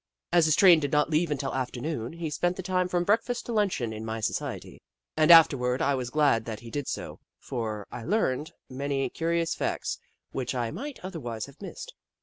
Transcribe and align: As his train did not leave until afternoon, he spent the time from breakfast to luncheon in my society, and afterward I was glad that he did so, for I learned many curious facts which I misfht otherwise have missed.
As 0.33 0.45
his 0.45 0.55
train 0.55 0.79
did 0.79 0.91
not 0.91 1.11
leave 1.11 1.29
until 1.29 1.53
afternoon, 1.53 2.13
he 2.13 2.31
spent 2.31 2.55
the 2.57 2.63
time 2.63 2.87
from 2.87 3.03
breakfast 3.03 3.45
to 3.45 3.51
luncheon 3.53 3.93
in 3.93 4.03
my 4.03 4.19
society, 4.19 4.81
and 5.15 5.29
afterward 5.29 5.79
I 5.79 5.93
was 5.93 6.09
glad 6.09 6.45
that 6.45 6.61
he 6.61 6.71
did 6.71 6.87
so, 6.87 7.19
for 7.37 7.85
I 7.91 8.03
learned 8.03 8.51
many 8.67 9.07
curious 9.11 9.53
facts 9.53 9.99
which 10.31 10.55
I 10.55 10.71
misfht 10.71 10.97
otherwise 11.03 11.45
have 11.45 11.61
missed. 11.61 11.93